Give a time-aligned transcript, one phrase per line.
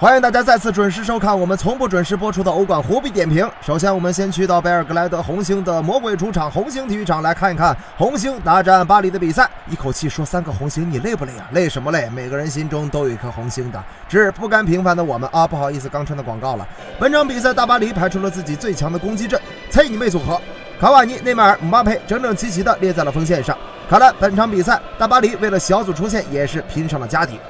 [0.00, 3.50] 欢迎大家再次准时收看我们从不准时播出的欧冠虎比点评。
[3.60, 9.50] 首先，我们先去到贝尔格莱德红星的魔鬼主场红星体育场来看一看红星大战巴黎的比赛。
[9.68, 11.48] 一口气说三个红星，你累不累啊？
[11.50, 12.08] 累什么累？
[12.10, 15.44] 每个人心中都有一颗红星的，只是不甘平凡的我们啊！
[15.44, 16.64] 不好意思，刚穿的广告了。
[17.00, 20.40] 本场比赛，大巴黎排出了自己最强的攻击阵，猜你妹组合，
[20.80, 23.58] 卡瓦尼、内马尔、姆巴佩整整齐齐的列在了锋线上。
[23.90, 27.40] 看来本场比赛，大巴黎为了小组出线也是拼上了家底。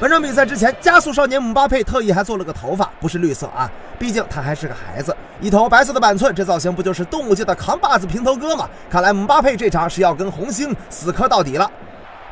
[0.00, 5.16] 本场比赛之前，加速少年姆巴佩特意还做了个头发，不是绿色啊，毕竟他还是个孩子。
[5.40, 8.68] 一头白色的板寸，这造型不就是动物界的扛把子平头哥吗？
[8.90, 11.70] 看来姆巴佩这场是要跟红星死磕到底了。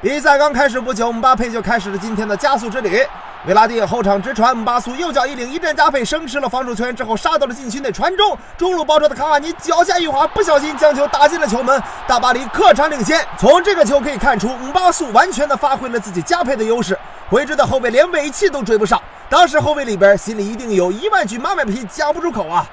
[0.00, 3.00] 比赛刚开始不久，姆巴佩就开始了今天的加速之旅。
[3.46, 13.24] 维拉蒂后场直传，姆巴苏右脚一领，一阵加配，生吃了防守球员之后杀到了禁区内传中，中路包抄的卡瓦尼脚下一滑，不小心将球打进了球门，大巴黎客场领先。
[13.38, 16.96] 从这个球可以看出，姆巴苏完全的发挥了自己加配的优势，
[17.32, 19.00] 回追的后卫连尾气都追不上，
[19.30, 22.68] 当时后卫里边心里一定有一万句妈卖批讲不出口啊！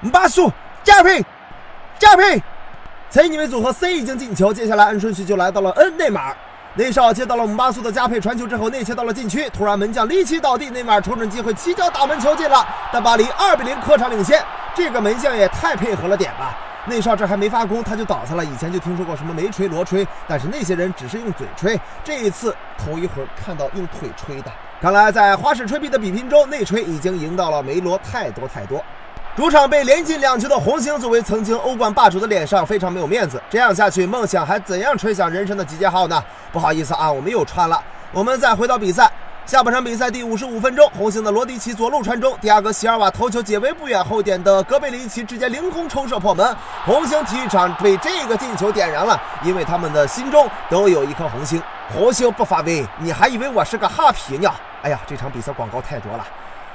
[0.00, 0.50] 姆巴苏
[0.82, 1.24] 加配，
[1.96, 2.42] 加配，
[3.08, 6.36] 猜你们组合 C 已经进球，接下来按顺序就来到了 N 内马尔。
[6.74, 14.44] 内少接到了姆巴苏的加配传球之后，内切到了禁区，突然门将离奇倒地，内马尔瞅准机会起脚打门球进了，但巴黎二比零客场领先。
[14.74, 16.58] 这个门将也太配合了点吧！
[16.86, 18.44] 内少这还没发功他就倒下了。
[18.44, 24.52] 以前就听说过什么梅吹罗吹，但是那些人只是用嘴吹，这一次头一回看到用腿吹的。
[24.80, 28.84] 看来在花式吹臂的比拼中，内吹已经赢到了梅罗太多太多。
[29.34, 33.42] 主场被连进两球的红星，作为曾经欧冠霸主的脸上非常没有面子。
[33.50, 36.22] 这样下去，梦想还怎样吹响人生的集结号呢？
[36.52, 37.82] 不好意思啊，我们又穿了。
[38.12, 39.10] 我们再回到比赛，
[39.46, 46.56] 下半场比赛第五十五分钟，红星的罗迪奇左路传中，第二个席尔瓦头球解围不远后点的戈贝里奇直接凌空抽射破门。
[46.86, 51.62] 红星体育场被这个进球点燃了，因为他们的心中都有一颗红星。
[51.92, 54.50] 红星不发威，你还以为我是个哈皮呢？
[54.80, 56.26] 哎呀，这场比赛广告太多了。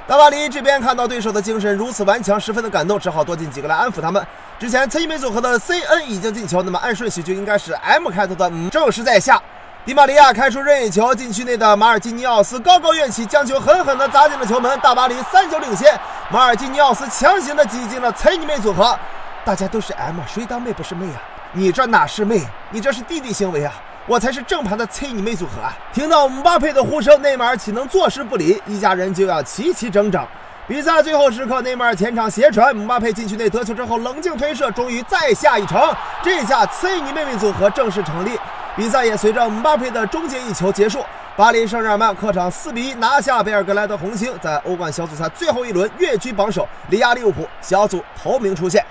[0.05, 4.23] 大巴黎这边看到对手的精神如此顽强，十分的感动，只好多进几个来安抚他们。
[4.59, 9.41] 之前崔一梅组合的 C N 已经进球，那么按顺序就应该是 M 开头的，嗯，正是在下。
[9.89, 15.99] 迪马利亚开出任意球，禁区内的马尔基尼奥斯高高跃起，将球狠狠地砸进了球门，大巴黎三球领先。
[16.29, 18.95] 马尔基尼奥斯强行的挤进了崔尼梅组合，
[19.43, 21.17] 大家都是 M，谁当妹不是妹啊？
[21.53, 22.45] 你这哪是妹？
[22.69, 23.73] 你这是弟弟行为啊！
[24.05, 25.73] 我才是正牌的催你妹组合啊！
[25.91, 28.61] 听到姆巴佩的呼声，内马尔岂能坐视不理？
[28.67, 30.23] 一家人就要齐齐整整。
[30.67, 35.81] 比赛最后时刻，内马尔前场斜传，姆巴佩禁区内得球之后冷静推射，终于再下一城。
[36.21, 38.37] 这下催你妹妹组合正式成立。
[38.79, 41.03] 比赛也随着姆巴佩的终结一球结束。
[41.35, 48.81] 巴黎圣日耳曼客场四比一拿下贝尔格莱德红星，在欧冠小组赛最后一轮跃居榜首，力压利物浦，小组头名出线。